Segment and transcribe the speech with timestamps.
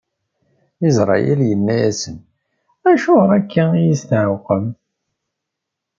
[0.87, 2.17] Isṛayil inna-asen:
[2.91, 4.65] Acuɣer akka i yi-tesɛewqem?